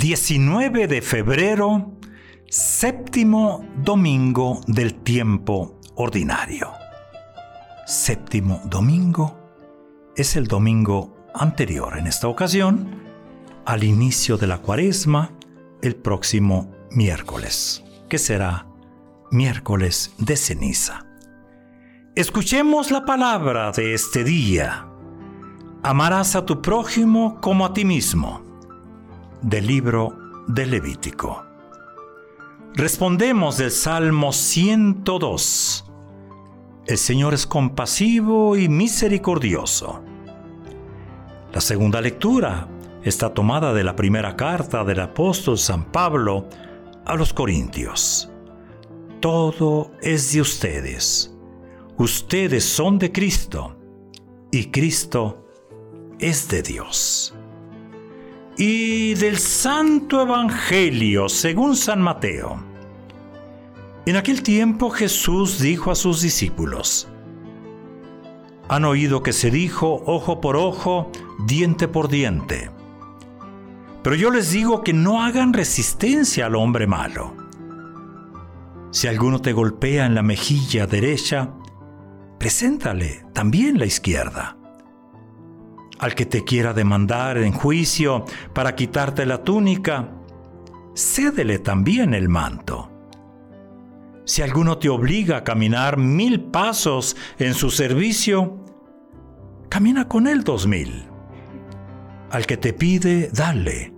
19 0.00 0.86
de 0.86 1.02
febrero, 1.02 1.92
séptimo 2.48 3.68
domingo 3.84 4.62
del 4.66 4.94
tiempo 4.94 5.78
ordinario. 5.94 6.72
Séptimo 7.86 8.62
domingo 8.64 9.36
es 10.16 10.36
el 10.36 10.46
domingo 10.46 11.28
anterior 11.34 11.98
en 11.98 12.06
esta 12.06 12.28
ocasión 12.28 13.02
al 13.66 13.84
inicio 13.84 14.38
de 14.38 14.46
la 14.46 14.62
cuaresma 14.62 15.32
el 15.82 15.96
próximo 15.96 16.72
miércoles, 16.90 17.84
que 18.08 18.16
será 18.16 18.66
miércoles 19.30 20.14
de 20.16 20.38
ceniza. 20.38 21.04
Escuchemos 22.14 22.90
la 22.90 23.04
palabra 23.04 23.70
de 23.72 23.92
este 23.92 24.24
día. 24.24 24.88
Amarás 25.82 26.36
a 26.36 26.46
tu 26.46 26.62
prójimo 26.62 27.38
como 27.42 27.66
a 27.66 27.74
ti 27.74 27.84
mismo 27.84 28.49
del 29.42 29.66
libro 29.66 30.16
de 30.46 30.66
Levítico. 30.66 31.44
Respondemos 32.74 33.56
del 33.56 33.70
Salmo 33.70 34.32
102. 34.32 35.84
El 36.86 36.98
Señor 36.98 37.34
es 37.34 37.46
compasivo 37.46 38.56
y 38.56 38.68
misericordioso. 38.68 40.02
La 41.52 41.60
segunda 41.60 42.00
lectura 42.00 42.68
está 43.02 43.32
tomada 43.32 43.72
de 43.72 43.84
la 43.84 43.96
primera 43.96 44.36
carta 44.36 44.84
del 44.84 45.00
apóstol 45.00 45.58
San 45.58 45.84
Pablo 45.90 46.48
a 47.04 47.14
los 47.14 47.32
Corintios. 47.32 48.30
Todo 49.20 49.92
es 50.00 50.32
de 50.32 50.40
ustedes. 50.40 51.34
Ustedes 51.96 52.64
son 52.64 52.98
de 52.98 53.12
Cristo 53.12 53.76
y 54.50 54.66
Cristo 54.66 55.46
es 56.18 56.48
de 56.48 56.62
Dios 56.62 57.34
y 58.62 59.14
del 59.14 59.38
Santo 59.38 60.20
Evangelio 60.20 61.30
según 61.30 61.74
San 61.74 62.02
Mateo. 62.02 62.62
En 64.04 64.16
aquel 64.16 64.42
tiempo 64.42 64.90
Jesús 64.90 65.60
dijo 65.60 65.90
a 65.90 65.94
sus 65.94 66.20
discípulos, 66.20 67.08
Han 68.68 68.84
oído 68.84 69.22
que 69.22 69.32
se 69.32 69.50
dijo 69.50 70.02
ojo 70.04 70.42
por 70.42 70.58
ojo, 70.58 71.10
diente 71.46 71.88
por 71.88 72.08
diente. 72.08 72.70
Pero 74.02 74.14
yo 74.14 74.30
les 74.30 74.52
digo 74.52 74.82
que 74.82 74.92
no 74.92 75.22
hagan 75.22 75.54
resistencia 75.54 76.44
al 76.44 76.54
hombre 76.54 76.86
malo. 76.86 77.34
Si 78.90 79.08
alguno 79.08 79.40
te 79.40 79.54
golpea 79.54 80.04
en 80.04 80.14
la 80.14 80.22
mejilla 80.22 80.86
derecha, 80.86 81.54
preséntale 82.38 83.24
también 83.32 83.78
la 83.78 83.86
izquierda 83.86 84.59
al 86.00 86.14
que 86.14 86.24
te 86.24 86.44
quiera 86.44 86.72
demandar 86.72 87.36
en 87.36 87.52
juicio 87.52 88.24
para 88.54 88.74
quitarte 88.74 89.26
la 89.26 89.44
túnica, 89.44 90.08
cédele 90.94 91.58
también 91.58 92.14
el 92.14 92.28
manto. 92.28 92.90
Si 94.24 94.40
alguno 94.40 94.78
te 94.78 94.88
obliga 94.88 95.38
a 95.38 95.44
caminar 95.44 95.98
mil 95.98 96.40
pasos 96.40 97.16
en 97.38 97.52
su 97.52 97.70
servicio, 97.70 98.64
camina 99.68 100.08
con 100.08 100.26
él 100.26 100.42
dos 100.42 100.66
mil. 100.66 101.06
Al 102.30 102.46
que 102.46 102.56
te 102.56 102.72
pide, 102.72 103.28
dale. 103.32 103.92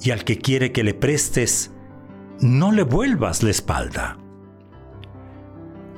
Y 0.00 0.10
al 0.10 0.24
que 0.24 0.38
quiere 0.38 0.72
que 0.72 0.82
le 0.82 0.94
prestes, 0.94 1.72
no 2.40 2.72
le 2.72 2.82
vuelvas 2.82 3.42
la 3.44 3.50
espalda. 3.50 4.18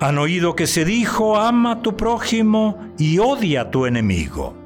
Han 0.00 0.18
oído 0.18 0.54
que 0.54 0.66
se 0.66 0.84
dijo, 0.84 1.38
ama 1.38 1.72
a 1.72 1.82
tu 1.82 1.96
prójimo 1.96 2.92
y 2.98 3.18
odia 3.18 3.62
a 3.62 3.70
tu 3.70 3.86
enemigo. 3.86 4.65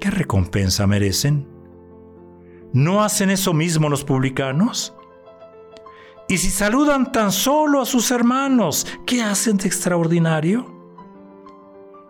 ¿qué 0.00 0.10
recompensa 0.10 0.86
merecen? 0.86 1.46
¿No 2.72 3.02
hacen 3.02 3.30
eso 3.30 3.54
mismo 3.54 3.88
los 3.88 4.04
publicanos? 4.04 4.94
Y 6.28 6.38
si 6.38 6.50
saludan 6.50 7.12
tan 7.12 7.30
solo 7.30 7.80
a 7.80 7.86
sus 7.86 8.10
hermanos, 8.10 8.86
¿qué 9.06 9.22
hacen 9.22 9.58
de 9.58 9.66
extraordinario? 9.68 10.74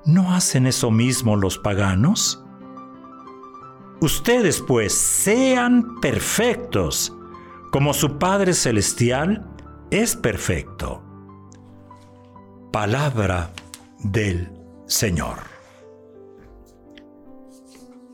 ¿No 0.06 0.34
hacen 0.34 0.66
eso 0.66 0.90
mismo 0.90 1.36
los 1.36 1.58
paganos? 1.58 2.42
Ustedes 4.00 4.60
pues 4.60 4.94
sean 4.94 6.00
perfectos, 6.00 7.14
como 7.70 7.92
su 7.92 8.18
Padre 8.18 8.54
Celestial 8.54 9.46
es 9.90 10.16
perfecto. 10.16 11.02
Palabra 12.72 13.50
del 13.98 14.50
Señor. 14.86 15.55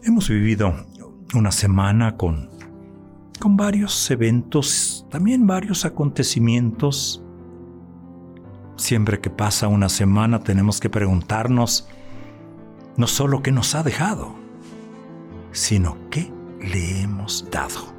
Hemos 0.04 0.28
vivido 0.28 0.74
una 1.32 1.52
semana 1.52 2.16
con, 2.16 2.50
con 3.38 3.56
varios 3.56 4.10
eventos, 4.10 5.06
también 5.10 5.46
varios 5.46 5.84
acontecimientos. 5.84 7.22
Siempre 8.74 9.20
que 9.20 9.30
pasa 9.30 9.68
una 9.68 9.88
semana 9.88 10.40
tenemos 10.40 10.80
que 10.80 10.90
preguntarnos 10.90 11.88
no 12.96 13.06
solo 13.06 13.44
qué 13.44 13.52
nos 13.52 13.76
ha 13.76 13.84
dejado, 13.84 14.34
sino 15.52 15.96
qué 16.10 16.32
le 16.60 17.02
hemos 17.02 17.48
dado. 17.52 17.94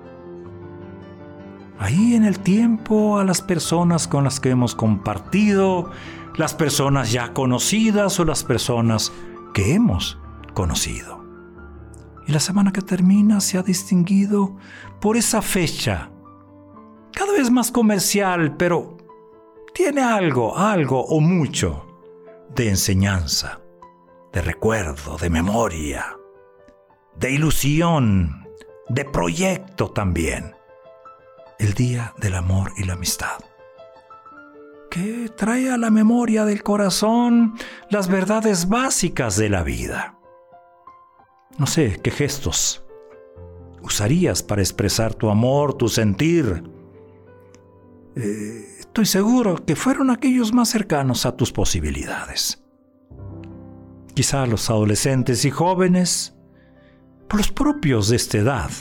Ahí 1.80 2.16
en 2.16 2.26
el 2.26 2.40
tiempo 2.40 3.18
a 3.18 3.24
las 3.24 3.42
personas 3.42 4.10
con 4.10 4.26
las 4.26 4.42
que 4.42 4.50
hemos 4.50 4.76
compartido, 4.76 5.90
las 6.36 6.54
personas 6.54 7.14
ya 7.14 7.32
conocidas 7.32 8.20
o 8.20 8.26
las 8.26 8.44
personas 8.44 9.14
que 9.54 9.74
hemos 9.74 10.18
conocido. 10.54 11.23
Y 12.28 12.32
la 12.32 12.40
semana 12.40 12.72
que 12.72 12.82
termina 12.82 13.42
se 13.42 13.58
ha 13.58 13.64
distinguido 13.64 14.56
por 15.02 15.18
esa 15.18 15.42
fecha, 15.42 16.10
cada 17.14 17.34
vez 17.34 17.52
más 17.52 17.72
comercial, 17.72 18.56
pero 18.58 18.98
tiene 19.74 20.02
algo, 20.02 20.58
algo 20.58 21.04
o 21.06 21.20
mucho 21.20 21.86
de 22.56 22.70
enseñanza, 22.70 23.62
de 24.32 24.42
recuerdo, 24.42 25.18
de 25.18 25.30
memoria, 25.30 26.18
de 27.16 27.32
ilusión, 27.32 28.48
de 28.90 29.06
proyecto 29.06 29.92
también. 29.92 30.56
El 31.60 31.74
Día 31.74 32.14
del 32.20 32.36
Amor 32.36 32.72
y 32.78 32.84
la 32.84 32.94
Amistad 32.94 33.44
que 34.94 35.28
trae 35.36 35.72
a 35.72 35.78
la 35.78 35.90
memoria 35.90 36.46
del 36.46 36.62
corazón 36.62 37.56
las 37.90 38.08
verdades 38.10 38.70
básicas 38.70 39.38
de 39.38 39.50
la 39.50 39.64
vida. 39.64 40.20
No 41.58 41.68
sé 41.68 42.00
qué 42.04 42.12
gestos 42.12 42.84
usarías 43.84 44.42
para 44.42 44.62
expresar 44.62 45.14
tu 45.14 45.30
amor, 45.30 45.76
tu 45.76 45.90
sentir. 45.90 46.64
Eh, 48.16 48.78
estoy 48.80 49.06
seguro 49.06 49.64
que 49.66 49.76
fueron 49.76 50.10
aquellos 50.10 50.54
más 50.54 50.70
cercanos 50.70 51.26
a 51.26 51.36
tus 51.36 51.52
posibilidades. 51.52 52.64
Quizá 54.14 54.46
los 54.46 54.70
adolescentes 54.70 55.44
y 55.46 55.52
jóvenes, 55.52 56.36
por 57.28 57.40
los 57.40 57.52
propios 57.52 58.10
de 58.10 58.16
esta 58.16 58.38
edad, 58.38 58.72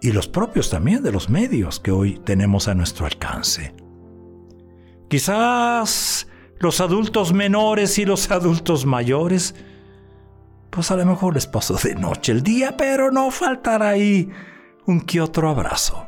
y 0.00 0.12
los 0.12 0.28
propios 0.28 0.70
también 0.70 1.02
de 1.02 1.12
los 1.12 1.28
medios 1.28 1.78
que 1.78 1.90
hoy 1.90 2.18
tenemos 2.24 2.68
a 2.68 2.74
nuestro 2.74 3.04
alcance. 3.04 3.74
Quizás 5.08 6.26
los 6.58 6.80
adultos 6.80 7.34
menores 7.34 7.98
y 7.98 8.06
los 8.06 8.30
adultos 8.30 8.86
mayores, 8.86 9.54
pues 10.70 10.90
a 10.90 10.96
lo 10.96 11.04
mejor 11.04 11.34
les 11.34 11.46
pasó 11.46 11.74
de 11.74 11.94
noche 11.94 12.32
el 12.32 12.42
día, 12.42 12.76
pero 12.76 13.10
no 13.10 13.30
faltará 13.30 13.90
ahí 13.90 14.30
un 14.86 15.00
que 15.00 15.20
otro 15.20 15.48
abrazo. 15.48 16.06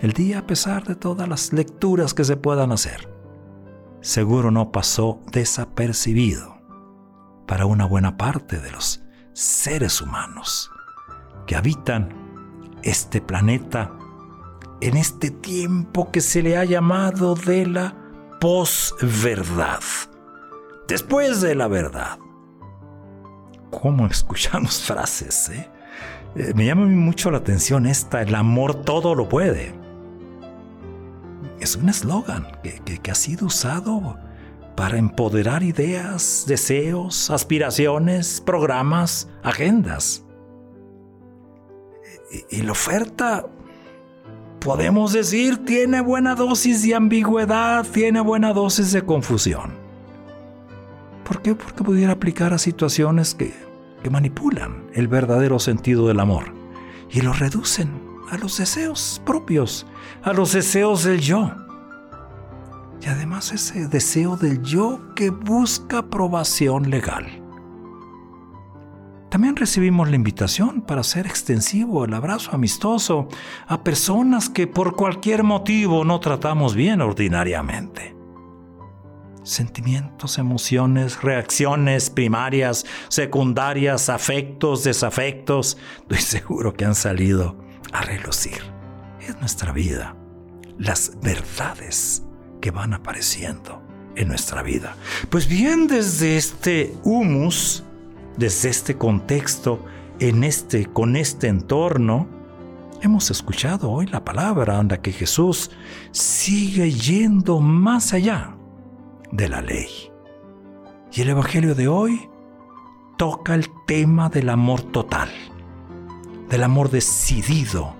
El 0.00 0.12
día, 0.12 0.40
a 0.40 0.46
pesar 0.46 0.84
de 0.84 0.96
todas 0.96 1.28
las 1.28 1.52
lecturas 1.52 2.12
que 2.14 2.24
se 2.24 2.36
puedan 2.36 2.72
hacer, 2.72 3.08
seguro 4.00 4.50
no 4.50 4.72
pasó 4.72 5.20
desapercibido 5.32 6.58
para 7.46 7.66
una 7.66 7.86
buena 7.86 8.16
parte 8.16 8.60
de 8.60 8.70
los 8.70 9.02
seres 9.32 10.00
humanos 10.00 10.70
que 11.46 11.56
habitan 11.56 12.08
este 12.82 13.20
planeta 13.20 13.92
en 14.80 14.96
este 14.96 15.30
tiempo 15.30 16.10
que 16.10 16.20
se 16.20 16.42
le 16.42 16.56
ha 16.56 16.64
llamado 16.64 17.34
de 17.34 17.66
la 17.66 17.96
posverdad, 18.40 19.80
después 20.86 21.40
de 21.40 21.54
la 21.54 21.68
verdad. 21.68 22.18
¿Cómo 23.80 24.06
escuchamos 24.10 24.82
frases? 24.82 25.50
Eh? 25.50 25.70
Eh, 26.36 26.52
me 26.54 26.66
llama 26.66 26.86
mucho 26.86 27.30
la 27.30 27.38
atención 27.38 27.86
esta, 27.86 28.22
el 28.22 28.34
amor 28.34 28.74
todo 28.82 29.14
lo 29.14 29.28
puede. 29.28 29.74
Es 31.60 31.76
un 31.76 31.88
eslogan 31.88 32.46
que 32.62 33.10
ha 33.10 33.14
sido 33.14 33.46
usado 33.46 34.18
para 34.76 34.98
empoderar 34.98 35.62
ideas, 35.62 36.44
deseos, 36.46 37.30
aspiraciones, 37.30 38.42
programas, 38.44 39.28
agendas. 39.42 40.24
Y, 42.50 42.62
la 42.62 42.72
oferta, 42.72 43.46
podemos 44.60 45.12
decir, 45.12 45.64
tiene 45.64 46.00
buena 46.00 46.34
dosis 46.34 46.82
de 46.82 46.94
ambigüedad, 46.94 47.86
tiene 47.86 48.20
buena 48.20 48.52
dosis 48.52 48.90
de 48.92 49.02
confusión. 49.02 49.83
¿Por 51.24 51.42
qué? 51.42 51.54
Porque 51.54 51.82
pudiera 51.82 52.12
aplicar 52.12 52.52
a 52.52 52.58
situaciones 52.58 53.34
que, 53.34 53.52
manipulan 54.10 54.84
el 54.92 55.08
verdadero 55.08 55.58
sentido 55.58 56.06
del 56.08 56.20
amor 56.20 56.52
y 57.10 57.22
lo 57.22 57.32
reducen 57.32 58.02
a 58.30 58.36
los 58.36 58.58
deseos 58.58 59.22
propios, 59.24 59.86
a 60.22 60.34
los 60.34 60.52
deseos 60.52 61.04
del 61.04 61.20
yo 61.20 61.50
y 63.04 63.08
además 63.08 63.52
ese 63.52 63.88
deseo 63.88 64.36
del 64.36 64.62
yo 64.62 65.14
que 65.14 65.30
busca 65.30 65.98
aprobación 65.98 66.90
legal. 66.90 67.26
También 69.30 69.56
recibimos 69.56 70.08
la 70.08 70.16
invitación 70.16 70.80
para 70.80 71.00
hacer 71.00 71.26
extensivo 71.26 72.04
el 72.04 72.14
abrazo 72.14 72.52
amistoso 72.52 73.28
a 73.66 73.82
personas 73.82 74.48
que 74.48 74.66
por 74.66 74.94
cualquier 74.94 75.42
motivo 75.42 76.04
no 76.04 76.20
tratamos 76.20 76.74
bien 76.74 77.00
ordinariamente. 77.00 78.14
Sentimientos, 79.44 80.38
emociones, 80.38 81.22
reacciones 81.22 82.08
primarias, 82.08 82.86
secundarias, 83.08 84.08
afectos, 84.08 84.84
desafectos, 84.84 85.76
estoy 86.00 86.18
seguro 86.40 86.72
que 86.72 86.86
han 86.86 86.94
salido 86.94 87.56
a 87.92 88.00
relucir. 88.00 88.62
Es 89.20 89.38
nuestra 89.40 89.72
vida, 89.72 90.16
las 90.78 91.12
verdades 91.20 92.24
que 92.62 92.70
van 92.70 92.94
apareciendo 92.94 93.82
en 94.16 94.28
nuestra 94.28 94.62
vida. 94.62 94.96
Pues 95.28 95.46
bien, 95.46 95.88
desde 95.88 96.38
este 96.38 96.94
humus, 97.04 97.84
desde 98.38 98.70
este 98.70 98.96
contexto, 98.96 99.84
en 100.20 100.42
este, 100.42 100.86
con 100.86 101.16
este 101.16 101.48
entorno, 101.48 102.28
hemos 103.02 103.30
escuchado 103.30 103.90
hoy 103.90 104.06
la 104.06 104.24
palabra 104.24 104.78
anda 104.78 105.02
que 105.02 105.12
Jesús 105.12 105.70
sigue 106.12 106.90
yendo 106.90 107.60
más 107.60 108.14
allá 108.14 108.53
de 109.34 109.48
la 109.48 109.60
ley. 109.60 109.88
Y 111.12 111.22
el 111.22 111.30
Evangelio 111.30 111.74
de 111.74 111.88
hoy 111.88 112.28
toca 113.16 113.54
el 113.54 113.66
tema 113.86 114.28
del 114.28 114.48
amor 114.48 114.80
total, 114.80 115.28
del 116.48 116.62
amor 116.62 116.90
decidido, 116.90 117.94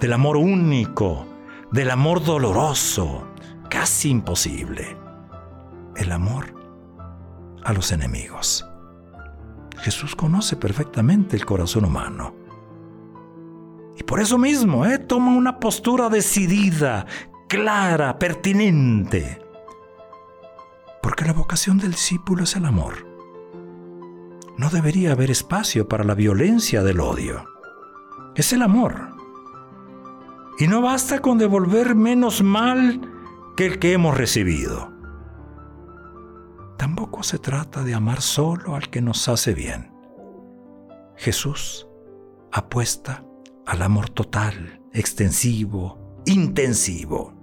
del 0.00 0.12
amor 0.12 0.36
único, 0.36 1.26
del 1.72 1.90
amor 1.90 2.24
doloroso, 2.24 3.24
casi 3.68 4.10
imposible, 4.10 4.96
el 5.96 6.12
amor 6.12 6.54
a 7.64 7.72
los 7.72 7.90
enemigos. 7.90 8.64
Jesús 9.78 10.14
conoce 10.14 10.56
perfectamente 10.56 11.36
el 11.36 11.44
corazón 11.44 11.84
humano. 11.86 12.34
Y 13.96 14.04
por 14.04 14.20
eso 14.20 14.38
mismo, 14.38 14.86
¿eh? 14.86 14.98
toma 14.98 15.32
una 15.32 15.58
postura 15.58 16.08
decidida, 16.08 17.06
clara, 17.48 18.16
pertinente. 18.18 19.47
Porque 21.02 21.24
la 21.24 21.32
vocación 21.32 21.78
del 21.78 21.92
discípulo 21.92 22.44
es 22.44 22.56
el 22.56 22.64
amor. 22.64 23.06
No 24.56 24.70
debería 24.70 25.12
haber 25.12 25.30
espacio 25.30 25.86
para 25.88 26.04
la 26.04 26.14
violencia 26.14 26.82
del 26.82 27.00
odio. 27.00 27.44
Es 28.34 28.52
el 28.52 28.62
amor. 28.62 29.16
Y 30.58 30.66
no 30.66 30.82
basta 30.82 31.20
con 31.20 31.38
devolver 31.38 31.94
menos 31.94 32.42
mal 32.42 33.00
que 33.56 33.66
el 33.66 33.78
que 33.78 33.92
hemos 33.92 34.16
recibido. 34.16 34.92
Tampoco 36.76 37.22
se 37.22 37.38
trata 37.38 37.82
de 37.82 37.94
amar 37.94 38.20
solo 38.20 38.74
al 38.74 38.90
que 38.90 39.00
nos 39.00 39.28
hace 39.28 39.54
bien. 39.54 39.92
Jesús 41.16 41.88
apuesta 42.52 43.24
al 43.66 43.82
amor 43.82 44.08
total, 44.10 44.80
extensivo, 44.92 46.20
intensivo. 46.26 47.37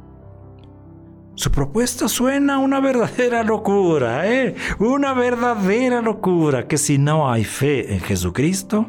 Su 1.35 1.51
propuesta 1.51 2.07
suena 2.07 2.59
una 2.59 2.79
verdadera 2.79 3.43
locura, 3.43 4.25
¿eh? 4.25 4.55
Una 4.79 5.13
verdadera 5.13 6.01
locura 6.01 6.65
que 6.65 6.77
si 6.77 6.97
no 6.97 7.29
hay 7.29 7.43
fe 7.43 7.93
en 7.93 7.99
Jesucristo, 7.99 8.87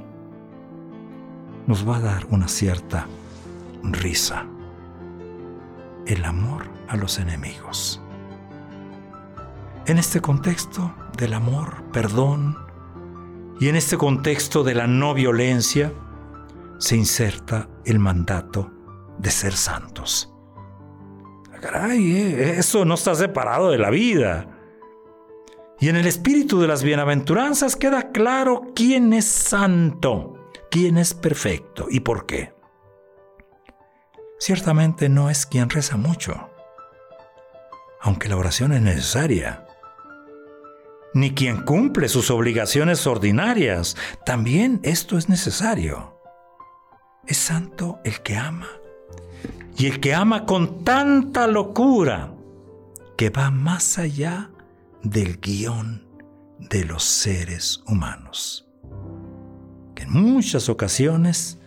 nos 1.66 1.86
va 1.86 1.96
a 1.96 2.00
dar 2.00 2.26
una 2.30 2.46
cierta 2.46 3.08
risa. 3.82 4.46
El 6.06 6.24
amor 6.24 6.68
a 6.86 6.96
los 6.96 7.18
enemigos. 7.18 8.00
En 9.86 9.98
este 9.98 10.20
contexto 10.20 10.94
del 11.16 11.34
amor, 11.34 11.82
perdón, 11.92 12.56
y 13.58 13.68
en 13.68 13.74
este 13.74 13.96
contexto 13.96 14.62
de 14.62 14.74
la 14.74 14.86
no 14.86 15.14
violencia, 15.14 15.92
se 16.78 16.96
inserta 16.96 17.68
el 17.84 17.98
mandato 17.98 18.70
de 19.18 19.30
ser 19.30 19.54
santos. 19.54 20.35
Caray, 21.60 22.16
eh, 22.16 22.58
eso 22.58 22.84
no 22.84 22.94
está 22.94 23.14
separado 23.14 23.70
de 23.70 23.78
la 23.78 23.90
vida. 23.90 24.48
Y 25.78 25.88
en 25.88 25.96
el 25.96 26.06
espíritu 26.06 26.60
de 26.60 26.68
las 26.68 26.82
bienaventuranzas 26.82 27.76
queda 27.76 28.10
claro 28.10 28.72
quién 28.74 29.12
es 29.12 29.26
santo, 29.26 30.50
quién 30.70 30.96
es 30.96 31.12
perfecto 31.12 31.86
y 31.90 32.00
por 32.00 32.26
qué. 32.26 32.54
Ciertamente 34.38 35.08
no 35.08 35.30
es 35.30 35.46
quien 35.46 35.68
reza 35.68 35.96
mucho, 35.96 36.50
aunque 38.00 38.28
la 38.28 38.36
oración 38.36 38.72
es 38.72 38.82
necesaria. 38.82 39.66
Ni 41.14 41.34
quien 41.34 41.62
cumple 41.62 42.08
sus 42.08 42.30
obligaciones 42.30 43.06
ordinarias, 43.06 43.96
también 44.24 44.80
esto 44.82 45.16
es 45.16 45.28
necesario. 45.28 46.20
Es 47.26 47.38
santo 47.38 47.98
el 48.04 48.20
que 48.20 48.36
ama, 48.36 48.68
y 49.76 49.86
el 49.86 50.00
que 50.00 50.14
ama 50.14 50.46
con 50.46 50.84
tanta 50.84 51.46
locura 51.46 52.32
que 53.16 53.30
va 53.30 53.50
más 53.50 53.98
allá 53.98 54.50
del 55.02 55.38
guion 55.38 56.06
de 56.58 56.84
los 56.84 57.04
seres 57.04 57.82
humanos, 57.86 58.68
que 59.94 60.04
en 60.04 60.12
muchas 60.12 60.68
ocasiones 60.68 61.58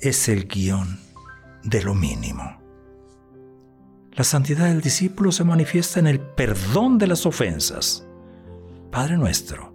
es 0.00 0.28
el 0.28 0.48
guion 0.48 0.98
de 1.62 1.82
lo 1.82 1.94
mínimo. 1.94 2.60
La 4.12 4.24
santidad 4.24 4.66
del 4.66 4.82
discípulo 4.82 5.32
se 5.32 5.44
manifiesta 5.44 6.00
en 6.00 6.06
el 6.06 6.20
perdón 6.20 6.98
de 6.98 7.06
las 7.06 7.24
ofensas, 7.24 8.06
Padre 8.90 9.16
nuestro, 9.16 9.74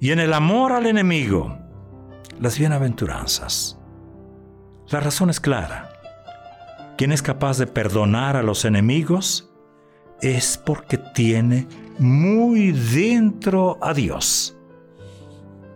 y 0.00 0.10
en 0.10 0.18
el 0.18 0.32
amor 0.32 0.72
al 0.72 0.86
enemigo, 0.86 1.56
las 2.40 2.58
bienaventuranzas. 2.58 3.78
La 4.88 4.98
razón 4.98 5.30
es 5.30 5.38
clara. 5.38 5.89
Quien 7.00 7.12
es 7.12 7.22
capaz 7.22 7.56
de 7.56 7.66
perdonar 7.66 8.36
a 8.36 8.42
los 8.42 8.66
enemigos 8.66 9.50
es 10.20 10.58
porque 10.58 10.98
tiene 10.98 11.66
muy 11.98 12.72
dentro 12.72 13.78
a 13.80 13.94
Dios. 13.94 14.54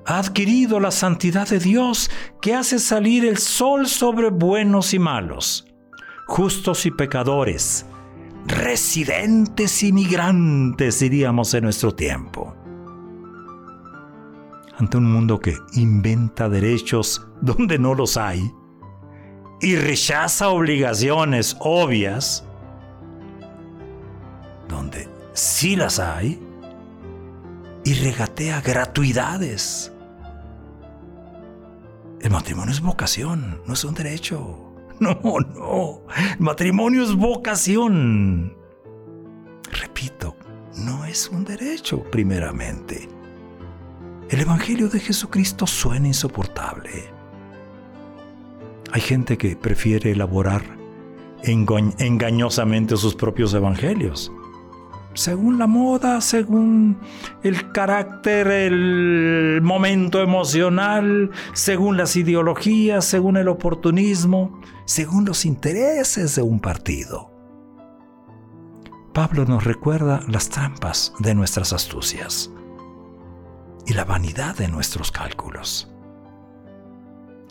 Ha 0.05 0.19
adquirido 0.19 0.81
la 0.81 0.91
santidad 0.91 1.49
de 1.49 1.61
Dios 1.61 2.11
que 2.43 2.55
hace 2.55 2.79
salir 2.79 3.25
el 3.25 3.39
sol 3.39 3.87
sobre 3.87 4.29
buenos 4.29 4.93
y 4.93 4.99
malos 4.99 5.67
justos 6.27 6.85
y 6.85 6.91
pecadores, 6.91 7.87
residentes 8.47 9.83
y 9.83 9.95
migrantes, 9.95 11.01
diríamos 11.01 11.55
en 11.55 11.65
nuestro 11.65 11.95
tiempo. 11.95 12.55
Ante 14.77 14.99
un 14.99 15.11
mundo 15.11 15.41
que 15.41 15.57
inventa 15.73 16.51
derechos 16.51 17.27
donde 17.41 17.79
no 17.79 17.95
los 17.95 18.19
hay 18.19 18.53
y 19.61 19.77
rechaza 19.77 20.49
obligaciones 20.49 21.57
obvias 21.61 22.45
donde 24.69 25.09
sí 25.33 25.77
las 25.77 25.99
hay 25.99 26.41
y 27.85 27.95
regatea 27.95 28.61
gratuidades. 28.61 29.93
El 32.21 32.31
matrimonio 32.31 32.73
es 32.73 32.81
vocación, 32.81 33.61
no 33.67 33.75
es 33.75 33.85
un 33.85 33.95
derecho. 33.95 34.61
No, 35.01 35.19
no. 35.21 36.03
matrimonio 36.39 37.03
es 37.03 37.17
vocación. 37.17 38.57
Repito, 39.73 40.37
no 40.77 41.05
es 41.05 41.29
un 41.29 41.45
derecho 41.45 42.05
primeramente. 42.05 43.09
El 44.31 44.41
Evangelio 44.41 44.89
de 44.89 45.01
Jesucristo 45.01 45.67
suena 45.67 46.07
insoportable. 46.07 47.14
Hay 48.95 49.01
gente 49.01 49.37
que 49.37 49.57
prefiere 49.57 50.13
elaborar 50.13 50.63
engañosamente 51.43 52.97
sus 52.97 53.17
propios 53.17 53.53
evangelios 53.53 54.33
según 55.15 55.59
la 55.59 55.67
moda, 55.67 56.21
según 56.21 56.99
el 57.43 57.73
carácter, 57.73 58.49
el 58.49 59.61
momento 59.63 60.21
emocional, 60.21 61.31
según 61.53 61.97
las 61.97 62.17
ideologías, 62.17 63.05
según 63.05 63.37
el 63.37 63.49
oportunismo, 63.49 64.61
según 64.85 65.25
los 65.25 65.45
intereses 65.45 66.35
de 66.37 66.43
un 66.43 66.61
partido. 66.61 67.31
Pablo 69.13 69.45
nos 69.45 69.65
recuerda 69.65 70.21
las 70.29 70.49
trampas 70.49 71.15
de 71.21 71.35
nuestras 71.35 71.73
astucias 71.73 72.51
y 73.87 73.93
la 73.93 74.05
vanidad 74.05 74.57
de 74.57 74.69
nuestros 74.69 75.13
cálculos. 75.13 75.94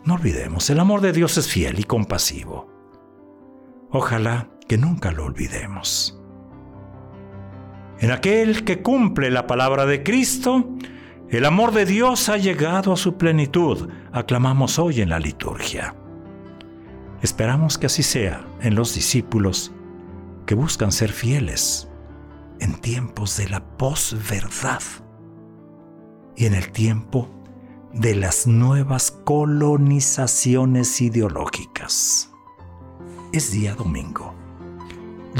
No 0.04 0.14
olvidemos, 0.14 0.68
el 0.68 0.80
amor 0.80 1.00
de 1.00 1.12
Dios 1.12 1.38
es 1.38 1.48
fiel 1.48 1.80
y 1.80 1.84
compasivo. 1.84 2.70
Ojalá 3.90 4.50
que 4.68 4.76
nunca 4.76 5.12
lo 5.12 5.24
olvidemos. 5.24 6.20
En 8.00 8.10
aquel 8.10 8.64
que 8.64 8.82
cumple 8.82 9.30
la 9.30 9.46
palabra 9.46 9.86
de 9.86 10.02
Cristo, 10.02 10.68
el 11.30 11.46
amor 11.46 11.72
de 11.72 11.86
Dios 11.86 12.28
ha 12.28 12.36
llegado 12.36 12.92
a 12.92 12.96
su 12.98 13.16
plenitud, 13.16 13.88
aclamamos 14.12 14.78
hoy 14.78 15.00
en 15.00 15.08
la 15.08 15.18
liturgia. 15.18 15.94
Esperamos 17.22 17.78
que 17.78 17.86
así 17.86 18.02
sea 18.02 18.44
en 18.60 18.74
los 18.74 18.94
discípulos 18.94 19.72
que 20.44 20.54
buscan 20.54 20.92
ser 20.92 21.12
fieles 21.12 21.88
en 22.60 22.78
tiempos 22.80 23.38
de 23.38 23.48
la 23.48 23.64
posverdad 23.78 24.82
y 26.36 26.44
en 26.44 26.54
el 26.54 26.70
tiempo 26.72 27.30
de 27.94 28.14
las 28.14 28.46
nuevas 28.46 29.10
colonizaciones 29.10 31.00
ideológicas. 31.00 32.30
Es 33.32 33.50
día 33.50 33.74
domingo 33.74 34.34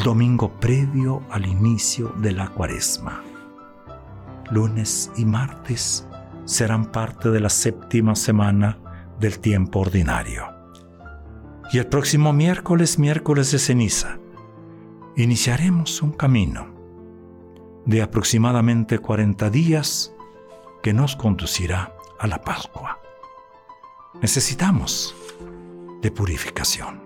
domingo 0.03 0.51
previo 0.59 1.23
al 1.31 1.47
inicio 1.47 2.09
de 2.17 2.33
la 2.33 2.49
cuaresma. 2.49 3.23
Lunes 4.51 5.11
y 5.17 5.25
martes 5.25 6.07
serán 6.45 6.87
parte 6.87 7.31
de 7.31 7.41
la 7.41 7.49
séptima 7.49 8.17
semana 8.17 8.79
del 9.21 9.39
tiempo 9.39 9.81
ordinario. 9.81 10.45
Y 11.73 11.79
el 11.79 11.87
próximo 11.87 12.33
miércoles, 12.33 12.99
miércoles 12.99 13.53
de 13.53 13.59
ceniza, 13.59 14.19
iniciaremos 15.17 16.03
un 16.03 16.13
camino 16.13 16.67
de 17.87 18.03
aproximadamente 18.03 18.99
40 18.99 19.49
días 19.51 20.13
que 20.83 20.93
nos 20.93 21.17
conducirá 21.17 21.94
a 22.25 22.27
la 22.27 22.39
Pascua. 22.39 22.99
Necesitamos 24.23 25.15
de 26.01 26.11
purificación. 26.11 27.03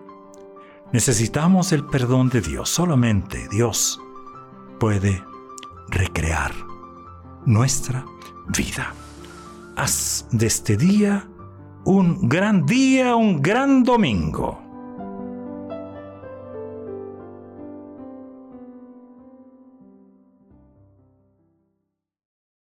Necesitamos 0.93 1.73
el 1.73 1.85
perdón 1.85 2.29
de 2.29 2.41
Dios. 2.41 2.71
Solamente 2.71 3.49
Dios 3.49 4.01
puede 4.79 5.25
recrear 5.89 6.53
nuestra 7.47 8.05
vida. 8.57 8.95
Haz 9.77 10.27
de 10.31 10.47
este 10.47 10.77
día 10.77 11.29
un 11.85 12.29
gran 12.29 12.65
día, 12.65 13.17
un 13.17 13.43
gran 13.43 13.83
domingo. 13.83 14.68